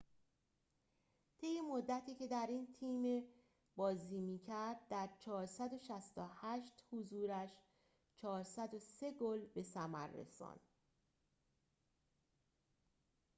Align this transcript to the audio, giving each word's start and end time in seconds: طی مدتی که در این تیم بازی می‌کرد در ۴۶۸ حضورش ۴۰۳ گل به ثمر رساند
طی 1.37 1.61
مدتی 1.71 2.15
که 2.15 2.27
در 2.27 2.45
این 2.49 2.67
تیم 2.73 3.23
بازی 3.75 4.21
می‌کرد 4.21 4.87
در 4.89 5.09
۴۶۸ 5.27 6.83
حضورش 6.91 7.49
۴۰۳ 8.21 9.11
گل 9.19 9.45
به 9.45 9.63
ثمر 9.63 10.07
رساند 10.07 10.59